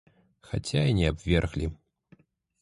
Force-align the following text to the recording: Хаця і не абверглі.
Хаця 0.47 0.81
і 0.93 0.95
не 1.01 1.11
абверглі. 1.11 1.71